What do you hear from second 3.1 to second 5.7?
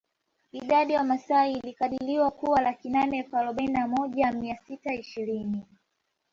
elfu arobaini na moja mia sita ishirini